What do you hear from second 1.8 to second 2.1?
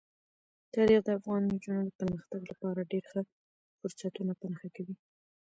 د